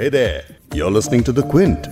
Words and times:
Hey 0.00 0.08
there, 0.08 0.44
you're 0.72 0.90
listening 0.90 1.22
to 1.24 1.32
The 1.32 1.42
Quint. 1.42 1.86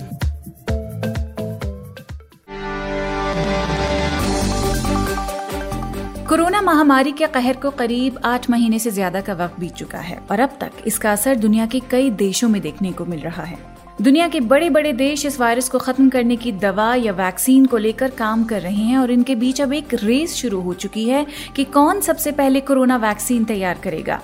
Corona 6.27 6.61
महामारी 6.61 7.11
के 7.11 7.27
कहर 7.27 7.57
को 7.57 7.71
करीब 7.71 8.17
आठ 8.25 8.49
महीने 8.49 8.79
से 8.79 8.91
ज़्यादा 8.91 9.21
का 9.21 9.33
वक्त 9.35 9.59
बीत 9.59 9.73
चुका 9.73 9.99
है 9.99 10.17
और 10.31 10.39
अब 10.39 10.57
तक 10.61 10.83
इसका 10.87 11.11
असर 11.11 11.35
दुनिया 11.35 11.65
के 11.65 11.79
कई 11.91 12.09
देशों 12.19 12.49
में 12.49 12.61
देखने 12.61 12.91
को 12.91 13.05
मिल 13.05 13.19
रहा 13.19 13.43
है 13.43 13.57
दुनिया 14.01 14.27
के 14.27 14.39
बड़े 14.39 14.69
बड़े 14.69 14.93
देश 14.95 15.25
इस 15.25 15.39
वायरस 15.39 15.69
को 15.69 15.79
खत्म 15.79 16.09
करने 16.09 16.35
की 16.37 16.51
दवा 16.57 16.93
या 16.95 17.13
वैक्सीन 17.13 17.65
को 17.65 17.77
लेकर 17.77 18.11
काम 18.17 18.43
कर 18.45 18.61
रहे 18.61 18.83
हैं 18.83 18.97
और 18.97 19.11
इनके 19.11 19.35
बीच 19.35 19.61
अब 19.61 19.73
एक 19.73 19.93
रेस 19.93 20.35
शुरू 20.35 20.61
हो 20.61 20.73
चुकी 20.75 21.07
है 21.09 21.25
कि 21.55 21.63
कौन 21.73 22.01
सबसे 22.01 22.31
पहले 22.31 22.61
कोरोना 22.61 22.97
वैक्सीन 22.97 23.45
तैयार 23.45 23.79
करेगा 23.83 24.21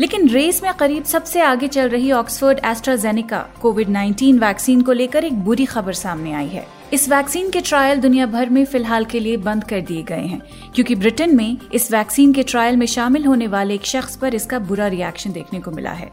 लेकिन 0.00 0.28
रेस 0.28 0.62
में 0.62 0.72
करीब 0.74 1.04
सबसे 1.04 1.40
आगे 1.40 1.68
चल 1.68 1.88
रही 1.88 2.12
ऑक्सफोर्ड 2.12 2.60
एस्ट्राजेनिका 2.64 3.46
कोविड 3.62 3.88
19 3.88 4.38
वैक्सीन 4.38 4.82
को 4.82 4.92
लेकर 4.92 5.24
एक 5.24 5.40
बुरी 5.40 5.64
खबर 5.64 5.92
सामने 5.92 6.32
आई 6.32 6.48
है। 6.48 6.66
इस 6.92 7.08
वैक्सीन 7.08 7.50
के 7.50 7.60
ट्रायल 7.60 8.00
दुनिया 8.00 8.26
भर 8.26 8.48
में 8.48 8.64
फ़िलहाल 8.64 9.04
के 9.04 9.20
लिए 9.20 9.36
बंद 9.36 9.64
कर 9.64 9.80
दिए 9.80 10.02
गए 10.02 10.20
हैं, 10.20 10.40
क्योंकि 10.74 10.94
ब्रिटेन 10.94 11.36
में 11.36 11.56
इस 11.74 11.90
वैक्सीन 11.92 12.32
के 12.32 12.42
ट्रायल 12.42 12.76
में 12.76 12.86
शामिल 12.86 13.24
होने 13.24 13.46
वाले 13.46 13.74
एक 13.74 13.86
शख्स 13.86 14.16
पर 14.16 14.34
इसका 14.34 14.58
बुरा 14.58 14.86
रिएक्शन 14.86 15.32
देखने 15.32 15.60
को 15.60 15.70
मिला 15.70 15.92
है। 15.92 16.10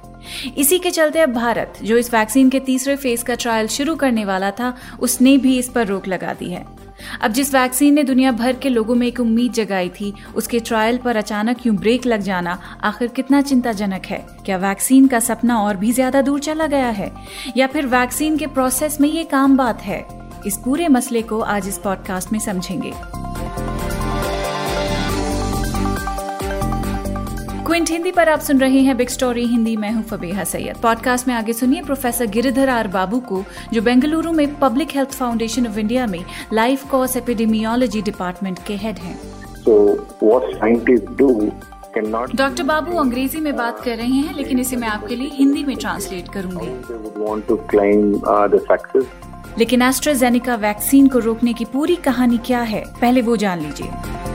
इसी 0.57 0.79
के 0.79 0.91
चलते 0.91 1.19
अब 1.19 1.33
भारत, 1.33 1.79
जो 1.83 1.97
इस 1.97 2.13
वैक्सीन 2.13 2.49
के 2.49 2.59
तीसरे 2.59 2.95
फ़ेज़ 2.95 3.23
का 3.23 3.35
ट्रायल 3.35 3.67
शुरू 3.67 3.95
करने 3.95 4.25
वाला 4.25 4.51
था, 4.51 4.75
उसने 4.99 5.37
भी 5.37 5.57
इस 5.59 5.69
पर 5.69 5.87
रोक 5.87 6.07
लगा 6.07 6.33
दी 6.33 6.49
है। 6.49 6.65
अब 7.21 7.31
जिस 7.31 7.53
वैक्सीन 7.53 7.93
ने 7.93 8.03
दुनिया 8.03 8.31
भर 8.31 8.55
के 8.55 8.69
लोगों 8.69 8.95
में 8.95 9.07
एक 9.07 9.19
उम्मीद 9.19 9.53
जगाई 9.53 9.89
थी, 9.89 10.13
उसके 10.35 10.59
ट्रायल 10.59 10.97
पर 10.97 11.15
अचानक 11.15 11.65
यूँ 11.65 11.75
ब्रेक 11.75 12.05
लग 12.05 12.21
जाना 12.21 12.59
आखिर 12.83 13.07
कितना 13.07 13.41
चिंताजनक 13.41 14.05
है। 14.05 14.25
क्या 14.45 14.57
वैक्सीन 14.57 15.07
का 15.07 15.19
सपना 15.19 15.59
और 15.61 15.77
भी 15.77 15.91
ज़्यादा 15.91 16.21
दूर 16.21 16.39
चला 16.39 16.67
गया 16.67 16.89
है? 16.89 17.11
या 17.57 17.67
फिर 17.67 17.85
वैक्सीन 17.85 18.37
के 18.37 18.47
प्रोसेस 18.47 19.01
में 19.01 19.09
ये 19.09 19.23
काम 19.23 19.57
बात 19.57 19.81
है? 19.81 20.07
इस 20.47 20.57
पूरे 20.57 20.87
मसले 20.87 21.21
को 21.21 21.39
आज 21.39 21.67
इस 21.67 21.77
पॉडकास्ट 21.77 22.31
में 22.31 22.39
समझेंगे। 22.39 22.93
क्विंट 27.69 27.89
हिंदी 27.89 28.11
पर 28.11 28.29
आप 28.29 28.39
सुन 28.39 28.59
रहे 28.59 28.79
हैं 28.79 28.97
बिग 28.97 29.09
स्टोरी 29.09 29.45
हिंदी 29.45 29.75
मैं 29.77 29.91
हूँ 29.91 30.03
फबीहा 30.03 30.43
सैयद। 30.43 30.77
पॉडकास्ट 30.77 31.27
में 31.27 31.33
आगे 31.35 31.53
सुनिए 31.53 31.81
प्रोफेसर 31.81 32.25
गिरिधर 32.25 32.69
आर 32.69 32.87
बाबू 32.87 33.19
को 33.19 33.43
जो 33.73 33.81
बेंगलुरु 33.81 34.31
में 34.31 34.59
public 34.59 34.91
health 34.91 35.09
foundation 35.09 35.67
of 35.67 35.77
India 35.79 36.07
में 36.07 36.25
लाइफ 36.53 36.89
कॉस 36.89 37.17
एपिडेमियोलॉजी 37.17 38.01
डिपार्टमेंट 38.01 38.59
के 38.67 38.75
हेड 38.75 38.97
हैं। 38.97 39.19
डॉक्टर 42.35 42.63
बाबू 42.63 42.97
अंग्रेज़ी 42.97 43.39
में 43.39 43.55
बात 43.55 43.83
कर 43.83 43.97
रहे 43.97 44.07
हैं 44.07 44.35
लेकिन 44.35 44.59
इसे 44.59 44.75
मैं 44.75 44.87
आपके 44.87 45.15
लिए 45.15 45.29
हिंदी 45.33 45.63
में 45.63 45.75
ट्रांसलेट 45.77 46.29
करूँगी। 46.29 46.67
लेकिन 49.57 49.81
एस्ट्राजेनिका 49.81 50.55
वैक्सीन 50.55 51.07
को 51.07 51.19
रोकने 51.19 51.53
की 51.53 51.65
पूरी 51.65 51.95
कहानी 51.95 52.37
क्या 52.37 52.61
है 52.61 52.83
पहले 53.01 53.21
वो 53.21 53.37
जान 53.37 53.59
लीजिए। 53.59 54.28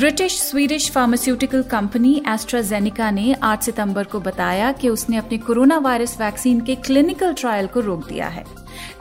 British 0.00 0.40
Swedish 0.42 0.90
pharmaceutical 0.90 1.62
company 1.62 2.12
AstraZeneca 2.28 3.10
ने 3.10 3.34
8 3.34 3.62
सितंबर 3.62 4.04
को 4.04 4.20
बताया 4.20 4.72
कि 4.72 4.88
उसने 4.88 5.16
अपने 5.16 5.38
कोरोना 5.38 5.78
वायरस 5.78 6.16
वैक्सीन 6.20 6.60
के 6.60 6.74
क्लिनिकल 6.74 7.34
ट्रायल 7.34 7.66
को 7.66 7.80
रोक 7.80 8.06
दिया 8.08 8.28
है। 8.28 8.44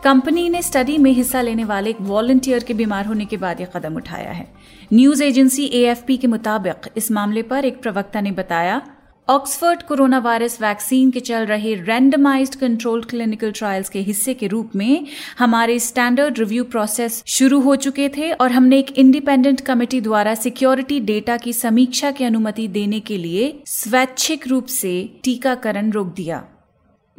कंपनी 0.04 0.50
ने 0.50 0.62
स्टडी 0.62 0.98
में 0.98 1.12
हिस्सा 1.12 1.42
लेने 1.42 1.64
वाले 1.64 1.90
एक 1.90 2.02
वॉलंटियर 2.02 2.64
के 2.64 2.74
बीमार 2.74 3.06
होने 3.06 3.26
के 3.26 3.38
बाद 3.38 3.62
यह 3.62 3.68
कदम 3.76 3.96
उठाया 3.96 4.32
है। 4.32 4.48
न्यूज़ 4.94 5.24
एजेंसी 5.24 5.66
एएफपी 5.74 6.18
के 6.18 6.28
मुताबिक 6.28 6.90
इस 6.98 7.12
मामले 7.12 7.42
पर 7.42 7.66
एक 7.66 7.82
प्रवक्ता 7.82 8.22
ने 8.22 8.32
बताया 8.32 8.82
ऑक्सफर्ड 9.30 9.82
कोरोना 9.84 10.18
वायरस 10.20 10.58
वैक्सीन 10.62 11.10
के 11.12 11.20
चल 11.20 11.46
रहे 11.46 11.74
रैंडमाइज्ड 11.76 12.56
कंट्रोल्ड 12.56 13.06
क्लिनिकल 13.06 13.52
ट्रायल्स 13.52 13.90
के 13.90 14.00
हिस्से 14.00 14.34
के 14.34 14.48
रूप 14.48 14.72
में 14.76 15.06
हमारे 15.40 15.78
स्टैंडर्ड 15.80 16.40
रिव्यू 16.40 16.64
प्रोसेस 16.72 17.24
शुरू 17.28 17.60
हो 17.62 17.76
चुके 17.86 18.10
थे 18.18 18.32
और 18.32 18.52
हमने 18.52 18.80
एक 18.80 18.92
इंडिपेंडेंट 19.00 19.62
कमेटी 19.62 20.02
द्वारा 20.02 20.36
सिक्योरिटी 20.36 21.00
डेटा 21.06 21.38
की 21.38 21.54
समीक्षा 21.54 22.12
की 22.12 22.24
अनुमति 22.24 22.68
देने 22.68 23.00
के 23.00 23.18
लिए 23.18 23.52
स्वैच्छिक 23.70 24.48
रूप 24.48 24.66
से 24.82 24.94
टीकाकरण 25.24 25.92
रोक 25.92 26.16
दिया। 26.16 26.44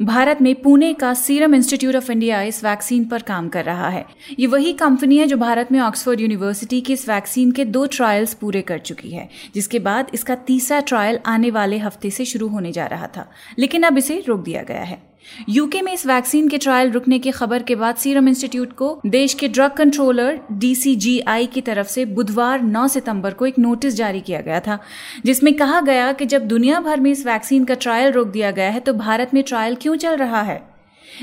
भारत 0.01 0.41
में 0.41 0.61
पुणे 0.61 0.93
का 0.93 1.13
सीरम 1.13 1.55
इंस्टीट्यूट 1.55 1.95
ऑफ़ 1.95 2.11
इंडिया 2.11 2.41
इस 2.41 2.63
वैक्सीन 2.63 3.03
पर 3.05 3.21
काम 3.21 3.49
कर 3.49 3.65
रहा 3.65 3.89
है। 3.89 4.05
ये 4.39 4.47
वही 4.47 4.73
कंपनी 4.73 5.17
है 5.17 5.27
जो 5.27 5.37
भारत 5.37 5.71
में 5.71 5.79
ऑक्सफोर्ड 5.79 6.21
यूनिवर्सिटी 6.21 6.81
की 6.81 6.93
इस 6.93 7.09
वैक्सीन 7.09 7.51
के 7.51 7.65
दो 7.65 7.85
ट्रायल्स 7.85 8.33
पूरे 8.33 8.61
कर 8.61 8.79
चुकी 8.79 9.11
है, 9.11 9.29
जिसके 9.55 9.79
बाद 9.79 10.07
इसका 10.13 10.35
तीसरा 10.35 10.79
ट्रायल 10.79 11.19
आने 11.25 11.51
वाले 11.51 11.77
हफ़्ते 11.77 12.09
से 12.09 12.25
शुरू 12.25 12.47
होने 12.47 12.71
जा 12.71 12.85
रहा 12.85 13.07
था। 13.07 13.29
लेकिन 13.59 13.83
अब 13.83 13.97
इसे 13.97 14.23
रोक 14.27 14.43
दिया 14.43 14.63
गया 14.63 14.83
है। 14.83 15.10
यूके 15.49 15.81
में 15.81 15.93
इस 15.93 16.05
वैक्सीन 16.05 16.47
के 16.47 16.57
ट्रायल 16.57 16.91
रुकने 16.91 17.19
की 17.19 17.31
खबर 17.31 17.63
के 17.63 17.75
बाद 17.75 17.95
सीरम 17.95 18.27
इंस्टीट्यूट 18.27 18.73
को 18.73 19.01
देश 19.05 19.33
के 19.33 19.47
ड्रग 19.47 19.71
कंट्रोलर 19.71 20.39
डीसीजीआई 20.51 21.45
की 21.45 21.61
तरफ़ 21.61 21.87
से 21.87 22.05
बुधवार 22.05 22.61
9 22.61 22.87
सितंबर 22.87 23.33
को 23.33 23.45
एक 23.45 23.59
नोटिस 23.59 23.93
जारी 23.93 24.21
किया 24.21 24.41
गया 24.41 24.59
था, 24.59 24.79
जिसमें 25.25 25.53
कहा 25.53 25.81
गया 25.81 26.11
कि 26.11 26.25
जब 26.25 26.47
दुनिया 26.47 26.79
भर 26.79 26.99
में 26.99 27.11
इस 27.11 27.25
वैक्सीन 27.25 27.65
का 27.65 27.73
ट्रायल 27.73 28.11
रोक 28.11 28.27
दिया 28.27 28.51
गया 28.51 28.69
है 28.69 28.79
तो 28.79 28.93
भारत 28.93 29.33
में 29.33 29.43
ट्रायल 29.43 29.75
क्यों 29.75 29.95
चल 29.95 30.17
रहा 30.17 30.41
है? 30.41 30.61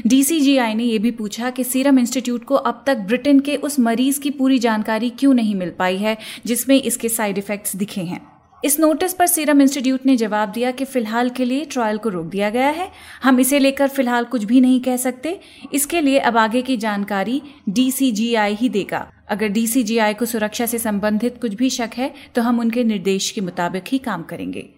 डीसीजीआई 0.07 0.75
ने 0.75 0.85
यह 0.85 0.99
भी 0.99 1.11
पूछा 1.11 1.51
कि 1.51 1.65
सीरम 1.65 1.99
इंस्टीट्यूट 1.99 2.45
को 2.45 2.55
अब 2.55 2.83
तक 2.87 2.97
ब्रिटेन 2.97 3.41
के 3.41 3.57
उस 3.57 3.79
मरीज़ 3.81 4.21
की 4.21 4.31
पूरी 4.31 4.59
जानकारी 4.59 5.11
क्यों 5.11 5.35
नहीं 5.35 5.55
मिल 5.55 5.71
पाई 5.71 5.97
है, 5.97 6.17
जिसमें 6.47 6.83
इसके 6.83 7.09
साइड 7.09 7.39
इफेक्ट्स 7.39 7.77
दिखे 7.77 8.01
हैं। 8.01 8.38
इस 8.63 8.79
नोटिस 8.81 9.13
पर 9.15 9.27
सीरम 9.27 9.61
इंस्टीट्यूट 9.63 10.07
ने 10.07 10.17
जवाब 10.17 10.53
दिया 10.53 10.71
कि 10.71 10.85
फ़िलहाल 10.85 11.29
के 11.31 11.45
लिए 11.45 11.65
ट्रायल 11.65 11.99
को 11.99 12.09
रोक 12.09 12.27
दिया 12.27 12.49
गया 12.51 12.69
है। 12.69 12.89
हम 13.23 13.39
इसे 13.41 13.59
लेकर 13.59 13.89
फ़िलहाल 13.89 14.25
कुछ 14.25 14.45
भी 14.45 14.61
नहीं 14.61 14.81
कह 14.81 14.97
सकते। 14.97 15.39
इसके 15.73 16.01
लिए 16.01 16.19
अब 16.19 16.37
आगे 16.37 16.63
की 16.63 16.77
जानकारी 16.77 17.41
डीसीजीआई 17.69 18.55
ही 18.55 18.69
देगा। 18.69 19.07
अगर 19.29 19.49
डीसीजीआई 19.49 20.15
को 20.15 20.25
सुरक्षा 20.25 20.67
से 20.67 20.79
संबंधित 20.79 21.41
कुछ 21.41 21.55
भी 21.55 21.71
शक 21.71 21.91
है 21.97 22.13
तो 22.35 22.43
हम 22.43 22.61
उनके 22.61 22.85
निर्देश 22.85 23.31
के 23.31 23.41
मुताबिक 23.41 23.85
ही 23.89 23.99
काम 23.99 24.23
करेंगे। 24.23 24.69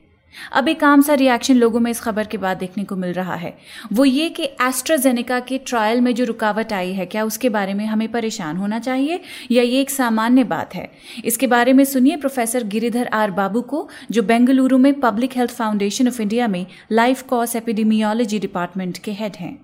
अब 0.53 0.69
एक 0.69 0.85
आम 0.85 1.03
सा 1.03 1.15
रिएक्शन 1.15 1.55
लोगों 1.55 1.81
में 1.81 1.91
इस 1.91 2.01
खबर 2.01 2.27
के 2.27 2.39
बाद 2.39 2.57
देखने 2.57 2.85
को 2.85 2.97
मिल 2.97 3.13
रहा 3.13 3.35
है। 3.35 3.57
वो 3.93 4.05
ये 4.05 4.29
कि 4.29 4.45
एस्ट्राजेनेका 4.63 5.41
के 5.41 5.59
ट्रायल 5.59 6.01
में 6.01 6.15
जो 6.15 6.25
रुकावट 6.25 6.73
आई 6.73 6.93
है, 6.93 7.07
क्या 7.07 7.25
उसके 7.25 7.49
बारे 7.49 7.75
में 7.75 7.85
हमें 7.87 8.11
परेशान 8.13 8.57
होना 8.57 8.79
चाहिए 8.79 9.21
या 9.51 9.63
ये 9.63 9.81
एक 9.81 9.91
सामान्य 9.91 10.45
बात 10.45 10.75
है? 10.75 10.91
इसके 11.25 11.47
बारे 11.47 11.73
में 11.73 11.85
सुनिए 11.85 12.17
प्रोफेसर 12.17 12.65
गिरिधर 12.65 13.07
आर 13.07 13.31
बाबू 13.31 13.61
को, 13.63 13.89
जो 14.11 14.23
बेंगलुरु 14.23 14.79
में 14.79 14.93
public 15.01 15.37
health 15.37 15.51
foundation 15.51 16.09
of 16.09 16.23
India 16.23 16.49
में 16.49 16.67
लाइफ 16.93 17.23
कॉस 17.23 17.57
एपिडेमियोलॉजी 17.57 18.39
डिपार्टमेंट 18.39 18.99
के 18.99 19.13
हेड 19.13 19.37
हैं। 19.37 19.59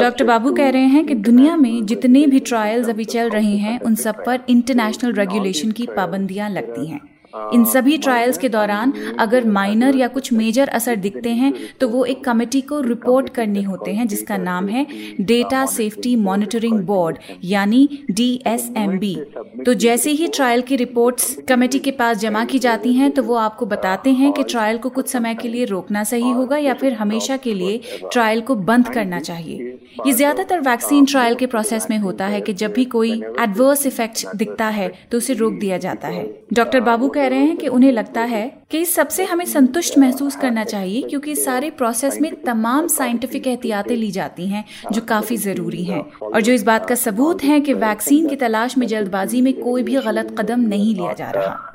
डॉक्टर 0.00 0.24
बाबू 0.24 0.52
कह 0.52 0.70
रहे 0.70 0.86
हैं 0.86 1.06
कि 1.06 1.14
दुनिया 1.14 1.56
में 1.56 1.86
जितने 1.86 2.26
भी 2.26 2.40
ट्रायल्स 2.40 2.88
अभी 2.88 3.04
चल 3.04 3.30
रहे 3.30 3.56
हैं 3.56 3.80
उन 3.80 3.94
सब 3.94 4.22
पर 4.26 4.40
इंटरनेशनल 4.48 5.12
रेगुलेशन 5.12 5.70
की 5.70 5.86
पाबंदियाँ 5.86 6.50
लगती 6.50 6.86
हैं। 6.86 7.00
इन 7.54 7.64
सभी 7.66 7.96
ट्रायल्स 7.98 8.38
के 8.38 8.48
दौरान 8.48 8.92
अगर 9.20 9.44
माइनर 9.50 9.96
या 9.96 10.08
कुछ 10.08 10.32
मेजर 10.32 10.68
असर 10.70 10.96
दिखते 10.98 11.30
हैं 11.32 11.52
तो 11.80 11.88
वो 11.88 12.04
एक 12.04 12.24
कमेटी 12.24 12.60
को 12.62 12.80
रिपोर्ट 12.80 13.28
करने 13.28 13.62
होते 13.62 13.92
हैं, 13.92 14.06
जिसका 14.08 14.36
नाम 14.38 14.68
है 14.68 14.86
डेटा 15.22 15.64
सेफ्टी 15.66 16.14
मॉनिटरिंग 16.18 16.78
बोर्ड 16.82 17.18
यानी 17.44 17.88
डीएसएमबी 18.10 19.14
तो 19.66 19.74
जैसे 19.76 20.10
ही 20.12 20.28
ट्रायल 20.28 20.62
की 20.62 20.76
रिपोर्ट्स 20.76 21.36
कमेटी 21.48 21.78
के 21.78 21.90
पास 21.92 22.18
जमा 22.18 22.44
की 22.44 22.58
जाती 22.58 22.92
हैं 22.92 23.10
तो 23.10 23.22
वो 23.22 23.34
आपको 23.36 23.66
बताते 23.66 24.10
हैं 24.12 24.32
कि 24.32 24.42
ट्रायल 24.44 24.78
को 24.78 24.88
कुछ 24.90 25.08
समय 25.08 25.34
के 25.34 25.48
लिए 25.48 25.64
रोकना 25.64 26.04
सही 26.04 26.30
होगा 26.30 26.56
या 26.58 26.74
फिर 26.74 26.92
हमेशा 26.94 27.36
के 27.36 27.54
लिए 27.54 27.80
ट्रायल 28.12 28.40
को 28.40 28.54
बंद 28.64 28.88
करना 28.88 29.20
चाहिए। 29.20 29.78
ये 30.06 30.12
ज़्यादातर 30.12 30.60
वैक्सीन 30.60 31.04
ट्रायल 31.04 31.34
के 31.34 31.46
प्रोसेस 31.46 31.86
में 31.90 31.96
होता 31.98 32.26
है 32.26 32.40
कि 32.40 32.52
जब 32.54 32.72
भी 32.72 32.84
कोई 32.86 33.12
एडवर्स 33.40 33.86
इफ़ेक्ट 33.86 34.24
दिखता 34.36 34.68
है 34.68 34.88
तो 35.12 35.18
उसे 35.18 35.34
रोक 35.34 35.52
दिया 35.54 35.78
जाता 35.78 36.08
है। 36.08 36.24
डॉक्टर 36.54 36.80
बाबू 36.82 37.08
कह 37.24 37.28
रहे 37.28 37.38
हैं 37.38 37.56
कि 37.56 37.68
उन्हें 37.68 37.92
लगता 37.92 38.20
है 38.20 38.58
कि 38.70 38.78
इस 38.78 38.94
सबसे 38.94 39.24
हमें 39.24 39.44
संतुष्ट 39.44 39.98
महसूस 39.98 40.36
करना 40.36 40.64
चाहिए 40.64 41.02
क्योंकि 41.02 41.34
सारे 41.36 41.70
प्रोसेस 41.70 42.20
में 42.20 42.42
तमाम 42.42 42.86
साइंटिफिक 42.86 43.46
एहतियातें 43.46 43.96
ली 43.96 44.10
जाती 44.10 44.46
हैं, 44.46 44.64
जो 44.92 45.00
काफ़ी 45.00 45.36
ज़रूरी 45.36 45.84
हैं। 45.84 46.00
और 46.22 46.40
जो 46.40 46.52
इस 46.52 46.62
बात 46.62 46.86
का 46.86 46.94
सबूत 46.94 47.44
है 47.44 47.60
कि 47.60 47.74
वैक्सीन 47.74 48.28
की 48.28 48.36
तलाश 48.36 48.78
में 48.78 48.86
जल्दबाजी 48.86 49.40
में 49.40 49.52
कोई 49.52 49.82
भी 49.82 49.96
गलत 49.96 50.34
कदम 50.38 50.60
नहीं 50.60 50.94
लिया 50.94 51.12
जा 51.12 51.30
रहा। 51.30 51.72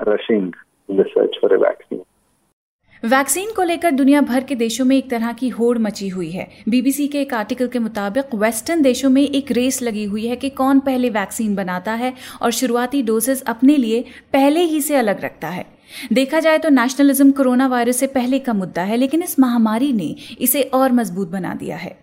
वैक्सीन 3.02 3.52
को 3.56 3.62
लेकर 3.62 3.90
दुनिया 3.90 4.20
भर 4.20 4.44
के 4.44 4.54
देशों 4.54 4.84
में 4.84 4.96
एक 4.96 5.08
तरह 5.10 5.32
की 5.32 5.48
होड़ 5.48 5.78
मची 5.78 6.08
हुई 6.08 6.30
है। 6.30 6.46
बीबीसी 6.68 7.06
के 7.08 7.20
एक 7.20 7.32
आर्टिकल 7.34 7.68
के 7.68 7.78
मुताबिक 7.78 8.34
वेस्टर्न 8.34 8.82
देशों 8.82 9.10
में 9.10 9.22
एक 9.22 9.52
रेस 9.52 9.80
लगी 9.82 10.04
हुई 10.04 10.26
है 10.26 10.36
कि 10.36 10.50
कौन 10.50 10.80
पहले 10.80 11.10
वैक्सीन 11.10 11.54
बनाता 11.54 11.92
है 11.92 12.12
और 12.42 12.50
शुरुआती 12.50 13.02
डोजेस 13.02 13.42
अपने 13.42 13.76
लिए 13.76 14.04
पहले 14.32 14.60
ही 14.60 14.80
से 14.80 14.96
अलग 14.96 15.24
रखता 15.24 15.48
है। 15.48 15.64
देखा 16.12 16.40
जाए 16.40 16.58
तो 16.58 16.68
नेशनलिज्म 16.68 17.30
कोरोना 17.30 17.66
वायरस 17.66 17.96
से 17.96 18.06
पहले 18.06 18.38
का 18.38 18.52
मुद्दा 18.52 18.82
है, 18.82 18.96
लेकिन 18.96 19.22
इस 19.22 19.38
महामारी 19.40 19.92
ने 19.92 20.14
इसे 20.40 20.62
और 20.62 20.92
मज़बूत 20.92 21.30
बना 21.30 21.54
दिया 21.54 21.76
है। 21.76 21.98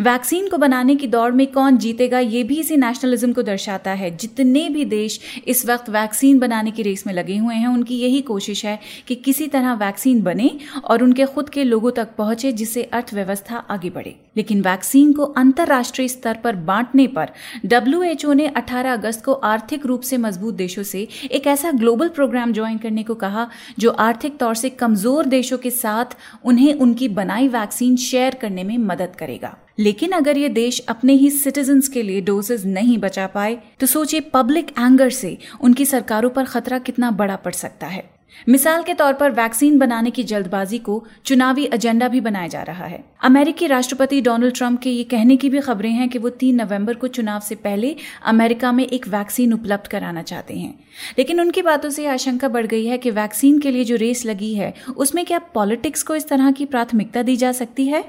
वैक्सीन 0.00 0.48
को 0.48 0.58
बनाने 0.58 0.94
की 0.96 1.06
दौड़ 1.06 1.32
में 1.32 1.46
कौन 1.46 1.78
जीतेगा, 1.78 2.18
ये 2.18 2.42
भी 2.44 2.58
इसी 2.60 2.76
नेशनलिज्म 2.76 3.32
को 3.32 3.42
दर्शाता 3.42 3.90
है। 3.90 4.10
जितने 4.16 4.68
भी 4.68 4.84
देश 4.84 5.20
इस 5.46 5.64
वक्त 5.66 5.90
वैक्सीन 5.90 6.38
बनाने 6.38 6.70
की 6.70 6.82
रेस 6.82 7.06
में 7.06 7.14
लगे 7.14 7.36
हुए 7.36 7.54
हैं, 7.54 7.68
उनकी 7.68 7.98
यही 7.98 8.20
कोशिश 8.22 8.64
है 8.64 8.78
कि 9.08 9.14
किसी 9.14 9.46
तरह 9.48 9.74
वैक्सीन 9.74 10.22
बने 10.22 10.50
और 10.84 11.02
उनके 11.02 11.24
खुद 11.24 11.48
के 11.48 11.64
लोगों 11.64 11.90
तक 11.90 12.14
पहुँचे, 12.18 12.52
जिससे 12.52 12.82
अर्थव्यवस्था 12.82 13.56
आगे 13.56 13.90
बढ़े। 13.90 14.14
लेकिन 14.36 14.60
वैक्सीन 14.62 15.12
को 15.12 15.24
अंतर्राष्ट्रीय 15.24 16.08
स्तर 16.08 16.38
पर 16.44 16.56
बांटने 16.56 17.06
पर 17.06 17.30
डब्ल्यूएचओ 17.66 18.32
ने 18.32 18.46
18 18.48 18.92
अगस्त 18.92 19.24
को 19.24 19.32
आर्थिक 19.32 19.86
रूप 19.86 20.00
से 20.00 20.16
मज़बूत 20.16 20.54
देशों 20.54 20.82
से 20.82 21.06
एक 21.30 21.46
ऐसा 21.46 21.70
ग्लोबल 21.72 22.08
प्रोग्राम 22.08 22.52
ज्वाइन 22.52 22.78
करने 22.78 23.02
को 23.02 23.14
कहा, 23.14 23.48
जो 23.78 23.90
आर्थिक 23.90 24.38
तौर 24.38 24.54
से 24.54 24.70
कमज़ोर 24.70 25.26
देशों 25.26 25.58
के 25.58 25.70
साथ 25.70 26.16
उन्हें 26.44 26.72
उनकी 26.74 27.08
बनाई 27.10 27.48
वैक्सीन 27.48 27.96
शेयर 27.96 28.34
करने 28.34 28.64
में 28.64 28.78
मदद 28.78 29.16
करेगा। 29.18 29.56
लेकिन 29.78 30.12
अगर 30.12 30.38
ये 30.38 30.48
देश 30.48 30.80
अपने 30.88 31.12
ही 31.12 31.30
सिटीजन्स 31.30 31.88
के 31.88 32.02
लिए 32.02 32.20
डोजेज 32.20 32.66
नहीं 32.66 32.98
बचा 32.98 33.26
पाए 33.26 33.58
तो 33.80 33.86
सोचिए 33.86 34.20
पब्लिक 34.20 34.70
एंगर 34.70 35.10
से 35.10 35.36
उनकी 35.60 35.84
सरकारों 35.84 36.30
पर 36.30 36.44
खतरा 36.44 36.78
कितना 36.78 37.10
बड़ा 37.10 37.36
पड़ 37.36 37.52
सकता 37.52 37.86
है। 37.86 38.10
मिसाल 38.48 38.82
के 38.82 38.94
तौर 38.94 39.12
पर 39.12 39.30
वैक्सीन 39.30 39.78
बनाने 39.78 40.10
की 40.10 40.22
जल्दबाजी 40.24 40.78
को 40.78 41.04
चुनावी 41.24 41.64
एजेंडा 41.64 42.08
भी 42.08 42.20
बनाया 42.20 42.46
जा 42.46 42.62
रहा 42.62 42.84
है। 42.84 43.02
अमेरिकी 43.24 43.66
राष्ट्रपति 43.66 44.20
डोनाल्ड 44.20 44.54
ट्रंप 44.54 44.80
के 44.80 44.90
ये 44.90 45.04
कहने 45.04 45.36
की 45.36 45.50
भी 45.50 45.60
खबरें 45.60 45.90
हैं 45.90 46.08
कि 46.08 46.18
वो 46.18 46.28
तीन 46.28 46.60
नवंबर 46.60 46.94
को 46.94 47.08
चुनाव 47.08 47.40
से 47.40 47.54
पहले 47.54 47.94
अमेरिका 48.24 48.72
में 48.72 48.86
एक 48.86 49.08
वैक्सीन 49.08 49.52
उपलब्ध 49.52 49.88
कराना 49.88 50.22
चाहते 50.22 50.54
हैं। 50.54 50.74
लेकिन 51.18 51.40
उनकी 51.40 51.62
बातों 51.62 51.90
से 51.90 52.06
आशंका 52.06 52.48
बढ़ 52.48 52.66
गई 52.66 52.86
है 52.86 52.98
कि 52.98 53.10
वैक्सीन 53.10 53.58
के 53.58 53.70
लिए 53.70 53.84
जो 53.84 53.96
रेस 53.96 54.24
लगी 54.26 54.54
है, 54.54 54.74
उसमें 54.96 55.24
क्या 55.24 55.38
पॉलिटिक्स 55.38 56.02
को 56.02 56.16
इस 56.16 56.28
तरह 56.28 56.50
की 56.50 56.64
प्राथमिकता 56.64 57.22
दी 57.22 57.36
जा 57.36 57.52
सकती 57.52 57.86
है? 57.86 58.04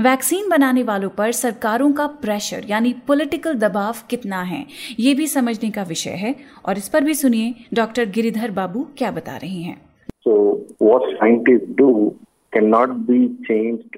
वैक्सीन 0.00 0.48
बनाने 0.48 0.82
वालों 0.82 1.08
पर 1.08 1.32
सरकारों 1.32 1.92
का 1.92 2.06
प्रेशर, 2.06 2.64
यानी 2.70 2.94
पॉलिटिकल 3.06 3.54
दबाव 3.54 3.94
कितना 4.10 4.42
है, 4.42 4.66
ये 5.00 5.14
भी 5.14 5.26
समझने 5.26 5.70
का 5.70 5.82
विषय 5.82 6.10
है। 6.10 6.34
और 6.66 6.78
इस 6.78 6.88
पर 6.88 7.04
भी 7.04 7.14
सुनिए 7.14 7.54
डॉक्टर 7.74 8.04
गिरिधर 8.04 8.50
बाबू 8.50 8.86
क्या 8.98 9.10
बता 9.10 9.36
रहे 9.36 9.62
हैं। 9.62 9.80
So 10.26 10.34
cannot 12.56 12.90
be 13.08 13.18
changed. 13.48 13.96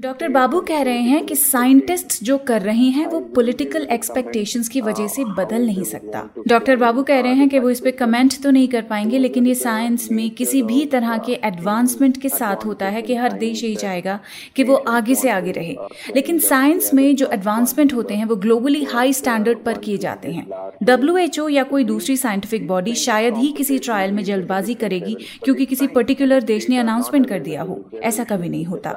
Doctor 0.00 0.28
Babu 0.28 0.60
कह 0.60 0.82
रहे 0.82 1.00
हैं 1.00 1.24
कि 1.26 1.34
साइंटिस्ट 1.34 2.24
जो 2.24 2.38
कर 2.38 2.62
रहे 2.62 2.88
हैं, 2.88 3.06
वो 3.06 3.20
पॉलिटिकल 3.20 3.82
एक्सपेक्टेशंस 3.82 4.68
की 4.68 4.80
वजह 4.80 5.06
से 5.06 5.24
बदल 5.24 5.66
नहीं 5.66 5.84
सकता। 5.84 6.28
डॉक्टर 6.48 6.76
बाबू 6.76 7.02
कह 7.02 7.20
रहे 7.20 7.34
हैं 7.34 7.48
कि 7.48 7.58
वो 7.58 7.70
इस 7.70 7.80
पे 7.80 7.90
कमेंट 7.90 8.34
तो 8.42 8.50
नहीं 8.50 8.68
कर 8.68 8.82
पाएँगे, 8.82 9.18
लेकिन 9.18 9.46
ये 9.46 9.54
साइंस 9.54 10.08
में 10.12 10.30
किसी 10.30 10.62
भी 10.62 10.84
तरह 10.86 11.18
के 11.18 11.32
एडवांसमेंट 11.32 12.20
के 12.22 12.28
साथ 12.28 12.64
होता 12.66 12.86
है 12.86 13.02
कि 13.02 13.14
हर 13.14 13.32
देश 13.32 13.64
यही 13.64 13.76
चाहेगा 13.76 14.20
कि 14.56 14.64
वो 14.64 14.74
आगे 14.74 15.14
से 15.14 15.30
आगे 15.30 15.50
रहे। 15.50 15.76
लेकिन 16.16 16.38
साइंस 16.38 16.94
में 16.94 17.16
जो 17.16 17.26
एडवांसमेंट 17.26 17.94
होते 17.94 18.14
हैं, 18.14 18.24
वो 18.24 18.36
ग्लोबली 18.36 18.84
हाई 18.84 19.12
स्टैंडर्ड 19.12 19.58
पर 19.58 19.78
किए 19.78 19.98
जाते 19.98 20.32
हैं। 20.32 20.46
डब्ल्यूएचओ 20.82 21.48
या 21.48 21.62
कोई 21.62 21.84
दूसरी 21.84 22.16
साइंटिफिक 22.16 22.66
बॉडी 22.68 22.94
शायद 22.94 23.36
ही 23.36 23.52
किसी 23.52 23.78
ट्रायल 23.78 24.12
में 24.12 24.24
जल्दबाजी 24.24 24.74
करेगी, 24.74 25.16
क्योंकि 25.44 25.66
किसी 25.66 25.86
पर्टिकुलर 25.86 26.42
देश 26.42 26.68
ने 26.70 26.78
अनाउंसमेंट 26.78 27.28
कर 27.28 27.40
दिया। 27.40 27.63
हो 27.64 27.84
ऐसा 28.02 28.24
कभी 28.24 28.48
नहीं 28.48 28.64
होता। 28.64 28.90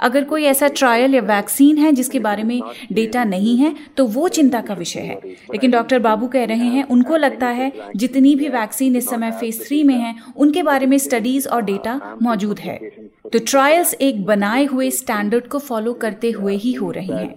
अगर 0.00 0.24
कोई 0.24 0.44
ऐसा 0.44 0.68
ट्रायल 0.68 1.14
या 1.14 1.20
वैक्सीन 1.20 1.78
है 1.78 1.92
जिसके 1.92 2.18
बारे 2.18 2.42
में 2.42 2.62
डेटा 2.92 3.24
नहीं 3.24 3.56
है 3.56 3.74
तो 3.96 4.06
वो 4.06 4.28
चिंता 4.28 4.60
का 4.60 4.74
विषय 4.74 5.00
है। 5.00 5.20
लेकिन 5.24 5.70
डॉक्टर 5.70 5.98
बाबू 5.98 6.26
कह 6.26 6.44
रहे 6.44 6.66
हैं, 6.66 6.84
उनको 6.84 7.16
लगता 7.16 7.46
है, 7.46 7.72
जितनी 7.96 8.34
भी 8.34 8.48
वैक्सीन 8.48 8.96
इस 8.96 9.08
समय 9.10 9.30
फ़ेज़ 9.30 9.62
थ्री 9.66 9.82
में 9.84 9.94
है, 9.94 10.14
उनके 10.36 10.62
बारे 10.62 10.86
में 10.86 10.98
स्टडीज़ 10.98 11.48
और 11.48 11.62
डेटा 11.62 12.00
मौजूद 12.22 12.58
है। 12.58 12.78
तो 13.32 13.38
ट्रायल्स 13.38 13.94
एक 13.94 14.24
बनाए 14.26 14.64
हुए 14.64 14.90
स्टैंडर्ड 14.90 15.46
को 15.46 15.58
फॉलो 15.58 15.92
करते 15.94 16.30
हुए 16.30 16.54
ही 16.54 16.72
हो 16.72 16.90
रही 16.90 17.12
हैं। 17.12 17.34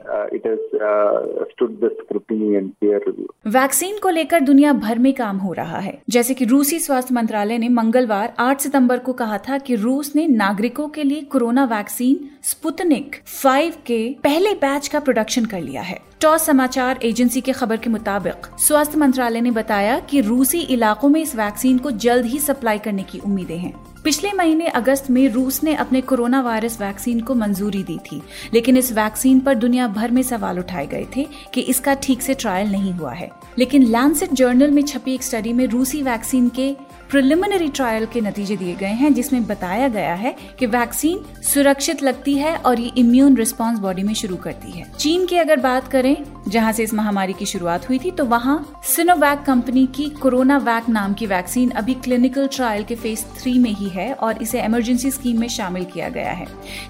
वैक्सीन 3.48 3.98
को 3.98 4.10
लेकर 4.10 4.40
दुनिया 4.40 4.74
भर 4.74 5.00
में 5.00 5.14
काम 5.14 5.38
हो 5.38 5.54
रहा 5.54 5.80
है। 5.80 6.02
जैसे 6.10 6.34
कि 6.34 6.46
रूसी 6.46 6.80
स्वास्थ्य 6.80 7.14
मंत्रालय 7.14 7.58
ने 7.58 7.70
मंगलवार 7.70 8.34
8 8.40 8.62
सितंबर 8.62 9.00
को 9.00 9.14
कहा 9.14 9.38
था 9.38 9.58
कि 9.58 9.76
रूस 9.76 10.16
ने 10.16 10.28
नागरिकों 10.28 10.88
के 10.88 11.04
लिए 11.04 11.22
कोरोना 11.22 11.66
वैक्सीन 11.66 12.30
स्पुतनिक 12.44 13.16
5 13.44 13.76
के 13.86 14.16
पहले 14.24 14.54
बैच 14.54 14.88
का 14.88 15.00
प्रोडक्शन 15.00 15.46
कर 15.46 15.62
लिया 15.62 15.82
है। 15.82 16.00
टॉस 16.22 16.44
समाचार 16.44 17.00
एजेंसी 17.04 17.42
के 17.42 17.52
खबर 17.52 17.78
के 17.78 17.90
मुताबिक, 17.90 18.60
स्वास्थ्य 18.60 18.98
मंत्रालय 18.98 19.42
ने 19.42 19.52
बताया 19.52 20.00
कि 20.00 20.22
रूसी 20.22 20.60
इलाकों 20.60 21.10
में 21.10 21.22
इस 21.22 21.36
वैक्सीन 21.36 21.78
को 21.78 21.92
जल्द 21.92 22.26
ही 22.26 22.40
सप्लाई 22.40 22.78
करने 22.78 23.04
की 23.04 23.20
उम्मीदें 23.20 23.58
हैं। 23.58 23.91
पिछले 24.04 24.32
महीने 24.34 24.68
अगस्त 24.68 25.10
में 25.10 25.28
रूस 25.30 25.64
ने 25.64 25.74
अपने 25.76 26.00
कोरोना 26.02 26.40
वायरस 26.42 26.80
वैक्सीन 26.82 27.20
को 27.22 27.34
मंजूरी 27.36 27.82
दी 27.84 27.98
थी, 28.02 28.22
लेकिन 28.54 28.78
इस 28.78 28.92
वैक्सीन 28.92 29.40
पर 29.40 29.56
दुनिया 29.56 29.88
भर 29.88 30.12
में 30.12 30.22
सवाल 30.22 30.60
उठाए 30.60 30.86
गए 30.88 31.06
थे 31.16 31.28
कि 31.54 31.62
इसका 31.62 31.94
ठीक 31.94 32.22
से 32.22 32.34
ट्रायल 32.34 32.72
नहीं 32.72 32.94
हुआ 32.94 33.12
है। 33.14 33.30
लेकिन 33.60 33.84
लैंसेट 33.84 34.34
जर्नल 34.34 34.72
में 34.72 34.82
छपी 34.84 35.14
एक 35.14 35.24
स्टडी 35.24 35.54
में 35.54 35.66
रूसी 35.68 36.02
वैक्सीन 36.02 36.50
के 36.50 36.70
प्रिलिमिनरी 37.12 37.68
ट्रायल 37.68 38.06
के 38.06 38.22
नतीजे 38.22 38.56
दिए 38.58 38.74
गए 38.76 38.88
हैं, 38.88 39.14
जिसमें 39.14 39.46
बताया 39.48 39.88
गया 39.88 40.14
है 40.14 40.36
कि 40.60 40.66
वैक्सीन 40.66 41.20
सुरक्षित 41.44 42.04
लगती 42.04 42.34
है 42.36 42.56
और 42.58 42.80
ये 42.80 42.92
इम्यून 42.98 43.36
रिस्पांस 43.38 43.80
बॉडी 43.80 44.04
में 44.04 44.14
शुरू 44.14 44.36
करती 44.36 44.72
है। 44.72 44.86
चीन 44.92 45.26
की 45.26 45.38
अगर 45.38 45.60
बात 45.60 45.88
करें, 45.88 46.16
जहाँ 46.48 46.72
से 46.72 46.84
इस 46.84 46.94
महामारी 46.94 47.34
की 47.34 47.46
शुरुआत 47.46 47.90
हुई 47.90 48.00
थी 48.00 48.12
तो 48.12 48.26
वहाँ 48.26 48.82
सिनोवैक 48.86 49.42
कंपनी 49.42 49.86
की 49.88 50.10
कोरोना 50.22 50.58
वैक 50.60 50.90
नाम 50.90 51.14
की 51.14 51.26
वैक्सीन 51.26 51.70
अभी 51.72 51.94
क्लिनिकल 51.96 52.48
ट्रायल 52.48 52.84
के 52.84 52.96
फ़ेज़ 52.96 53.26
थ्री 53.40 53.58
में 53.60 53.72
ही 53.72 53.90
है 53.90 54.12
और 54.14 54.42
इसे 54.42 54.64
इमरजेंसी 54.64 55.12
स्कीम 55.12 55.40
में 55.40 55.48
शामिल 55.50 55.86
किया 55.86 56.10
गया 56.10 56.32
है। 56.32 56.48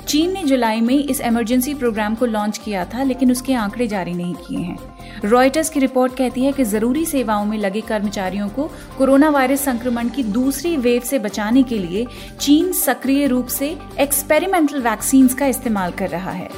चीन 0.08 0.34
ने 0.34 0.44
जुलाई 0.44 0.82
में 0.82 0.96
इस 0.96 1.22
इमरजेंसी 1.22 1.74
प्रोग्राम 1.74 2.16
को 2.16 2.26
लॉन्च 2.26 2.58
किया 2.58 2.86
था, 2.86 3.04
लेकिन 3.04 3.32
उसके 3.32 3.54
आंकड़े 3.54 3.88
जारी 3.88 4.14
नहीं 4.14 4.34
किए 4.38 4.60
हैं। 4.60 4.78
रॉयटर्स 5.26 5.70
की 5.70 5.80
रिपोर्ट 5.80 6.16
कहती 6.18 6.44
है 6.44 6.52
कि 6.52 6.64
ज़रूरी 6.64 7.06
सेवाओं 7.06 7.46
में 7.46 7.58
लगे 7.58 7.82
कर्मचारियों 7.82 8.48
को 8.50 8.70
कोरोना 8.98 9.30
वायरस 9.30 9.62
संक्रमण 9.62 10.10
की 10.10 10.24
दूसरी 10.24 10.76
वेव 10.78 11.02
से 11.02 11.20
बचाने 11.20 11.64
के 11.64 11.78
लिए 11.78 12.06
चीन 12.40 12.72
सक्रिय 12.74 13.28
रूप 13.28 13.48
से 13.48 13.76
एक्सपेरिमेंटल 14.00 14.82
वैक्सीन 14.82 15.28
का 15.28 15.46
इस्तेमाल 15.46 15.92
कर 15.92 16.10
रहा 16.10 16.32
है। 16.32 16.50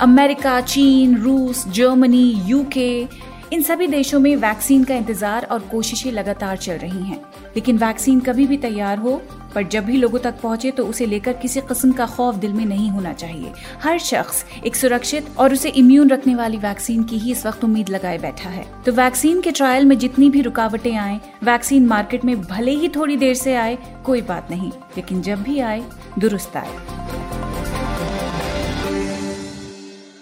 अमेरिका, 0.00 0.60
चीन, 0.60 1.16
रूस, 1.16 1.66
जर्मनी 1.68 2.30
यूके 2.46 2.90
इन 3.52 3.62
सभी 3.62 3.86
देशों 3.86 4.18
में 4.20 4.34
वैक्सीन 4.36 4.84
का 4.84 4.94
इंतज़ार 4.94 5.44
और 5.44 5.60
कोशिशें 5.60 6.10
लगातार 6.12 6.56
चल 6.56 6.74
रही 6.74 7.02
हैं। 7.04 7.20
लेकिन 7.56 7.78
वैक्सीन 7.78 8.20
कभी 8.20 8.46
भी 8.46 8.56
तैयार 8.56 8.98
हो 8.98 9.20
पर 9.54 9.62
जब 9.62 9.84
भी 9.84 9.96
लोगों 9.96 10.18
तक 10.18 10.40
पहुँचे 10.42 10.70
तो 10.70 10.86
उसे 10.86 11.06
लेकर 11.06 11.32
किसी 11.32 11.60
किस्म 11.60 11.92
का 11.92 12.06
खौफ 12.06 12.34
दिल 12.34 12.52
में 12.52 12.64
नहीं 12.66 12.90
होना 12.90 13.12
चाहिए। 13.12 13.52
हर 13.82 13.98
शख्स 13.98 14.44
एक 14.66 14.76
सुरक्षित 14.76 15.36
और 15.38 15.52
उसे 15.52 15.68
इम्यून 15.70 16.10
रखने 16.10 16.34
वाली 16.34 16.56
वैक्सीन 16.56 17.02
की 17.02 17.18
ही 17.18 17.32
इस 17.32 17.46
वक्त 17.46 17.64
उम्मीद 17.64 17.88
लगाए 17.88 18.18
बैठा 18.18 18.50
है। 18.50 18.64
तो 18.86 18.92
वैक्सीन 18.92 19.40
के 19.40 19.50
ट्रायल 19.50 19.84
में 19.84 19.98
जितनी 19.98 20.30
भी 20.30 20.40
रुकावटें 20.40 20.96
आए 20.96 21.20
वैक्सीन 21.42 21.86
मार्केट 21.86 22.24
में 22.24 22.40
भले 22.40 22.70
ही 22.70 22.88
थोड़ी 22.88 23.16
देर 23.16 23.34
से 23.34 23.54
आए, 23.54 23.78
कोई 24.04 24.22
बात 24.22 24.50
नहीं। 24.50 24.70
लेकिन 24.96 25.22
जब 25.22 25.42
भी 25.42 25.58
आए, 25.60 25.84
दुरुस्त 26.18 26.56
आए। 26.56 26.99